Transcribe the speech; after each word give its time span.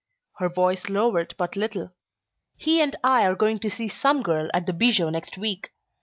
Her 0.39 0.49
voice 0.49 0.89
lowered 0.89 1.35
but 1.37 1.55
little. 1.55 1.91
"He 2.57 2.81
and 2.81 2.95
I 3.03 3.21
are 3.23 3.35
going 3.35 3.59
to 3.59 3.69
see 3.69 3.87
'Some 3.87 4.23
Girl' 4.23 4.49
at 4.51 4.65
the 4.65 4.73
Bijou 4.73 5.11
next 5.11 5.37
week. 5.37 5.73